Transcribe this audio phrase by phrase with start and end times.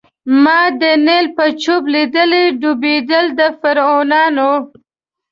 [0.43, 4.51] ما د نیل په خوب لیدلي ډوبېدل د فرعونانو